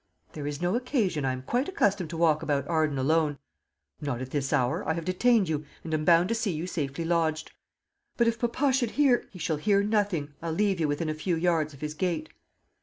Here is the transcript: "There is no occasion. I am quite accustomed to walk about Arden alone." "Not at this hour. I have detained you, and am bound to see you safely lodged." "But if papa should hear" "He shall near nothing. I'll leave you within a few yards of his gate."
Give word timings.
"There 0.33 0.47
is 0.47 0.63
no 0.63 0.75
occasion. 0.75 1.25
I 1.25 1.31
am 1.31 1.43
quite 1.43 1.69
accustomed 1.69 2.09
to 2.09 2.17
walk 2.17 2.41
about 2.41 2.67
Arden 2.67 2.97
alone." 2.97 3.37
"Not 4.01 4.19
at 4.19 4.31
this 4.31 4.51
hour. 4.51 4.83
I 4.89 4.93
have 4.95 5.05
detained 5.05 5.47
you, 5.47 5.63
and 5.83 5.93
am 5.93 6.05
bound 6.05 6.29
to 6.29 6.33
see 6.33 6.51
you 6.51 6.65
safely 6.65 7.05
lodged." 7.05 7.51
"But 8.17 8.27
if 8.27 8.39
papa 8.39 8.73
should 8.73 8.89
hear" 8.97 9.27
"He 9.31 9.37
shall 9.37 9.59
near 9.63 9.83
nothing. 9.83 10.33
I'll 10.41 10.53
leave 10.53 10.79
you 10.79 10.87
within 10.87 11.07
a 11.09 11.13
few 11.13 11.35
yards 11.35 11.75
of 11.75 11.81
his 11.81 11.93
gate." 11.93 12.29